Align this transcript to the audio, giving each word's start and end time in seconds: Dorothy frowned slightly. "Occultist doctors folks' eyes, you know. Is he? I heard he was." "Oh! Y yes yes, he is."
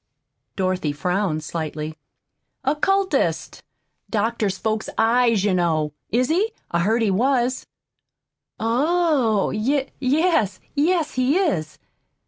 Dorothy 0.55 0.93
frowned 0.93 1.43
slightly. 1.43 1.95
"Occultist 2.63 3.61
doctors 4.09 4.57
folks' 4.57 4.89
eyes, 4.97 5.43
you 5.43 5.53
know. 5.53 5.93
Is 6.09 6.29
he? 6.29 6.53
I 6.71 6.79
heard 6.79 7.03
he 7.03 7.11
was." 7.11 7.67
"Oh! 8.59 9.51
Y 9.53 9.91
yes 9.99 10.59
yes, 10.73 11.11
he 11.13 11.37
is." 11.37 11.77